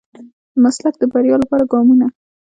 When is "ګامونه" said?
1.71-2.07